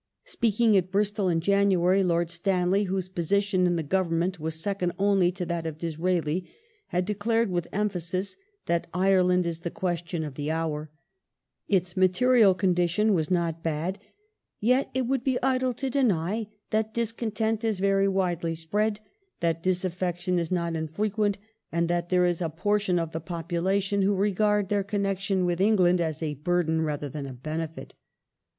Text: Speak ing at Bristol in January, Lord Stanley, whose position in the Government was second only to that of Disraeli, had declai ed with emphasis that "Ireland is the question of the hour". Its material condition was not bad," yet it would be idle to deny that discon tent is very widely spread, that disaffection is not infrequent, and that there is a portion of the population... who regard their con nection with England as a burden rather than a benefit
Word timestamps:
Speak 0.25 0.59
ing 0.59 0.75
at 0.75 0.89
Bristol 0.89 1.29
in 1.29 1.41
January, 1.41 2.03
Lord 2.03 2.31
Stanley, 2.31 2.85
whose 2.85 3.07
position 3.07 3.67
in 3.67 3.75
the 3.75 3.83
Government 3.83 4.39
was 4.39 4.59
second 4.59 4.93
only 4.97 5.31
to 5.33 5.45
that 5.45 5.67
of 5.67 5.77
Disraeli, 5.77 6.49
had 6.87 7.05
declai 7.05 7.43
ed 7.43 7.51
with 7.51 7.67
emphasis 7.71 8.35
that 8.65 8.87
"Ireland 8.95 9.45
is 9.45 9.59
the 9.59 9.69
question 9.69 10.23
of 10.23 10.33
the 10.33 10.49
hour". 10.49 10.89
Its 11.69 11.95
material 11.95 12.55
condition 12.55 13.13
was 13.13 13.29
not 13.29 13.61
bad," 13.61 13.99
yet 14.59 14.89
it 14.95 15.03
would 15.05 15.23
be 15.23 15.37
idle 15.43 15.75
to 15.75 15.87
deny 15.87 16.47
that 16.71 16.95
discon 16.95 17.31
tent 17.31 17.63
is 17.63 17.79
very 17.79 18.07
widely 18.07 18.55
spread, 18.55 19.01
that 19.39 19.61
disaffection 19.61 20.39
is 20.39 20.49
not 20.49 20.75
infrequent, 20.75 21.37
and 21.71 21.87
that 21.89 22.09
there 22.09 22.25
is 22.25 22.41
a 22.41 22.49
portion 22.49 22.97
of 22.97 23.11
the 23.11 23.19
population... 23.21 24.01
who 24.01 24.15
regard 24.15 24.69
their 24.69 24.83
con 24.83 25.01
nection 25.03 25.45
with 25.45 25.61
England 25.61 26.01
as 26.01 26.23
a 26.23 26.33
burden 26.33 26.81
rather 26.81 27.07
than 27.07 27.27
a 27.27 27.33
benefit 27.33 27.93